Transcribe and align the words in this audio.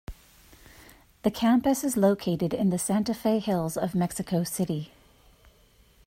The 1.21 1.29
campus 1.29 1.83
is 1.83 1.95
located 1.95 2.55
in 2.55 2.71
the 2.71 2.79
Santa 2.79 3.13
Fe 3.13 3.37
hills 3.37 3.77
of 3.77 3.93
Mexico 3.93 4.43
City. 4.43 4.91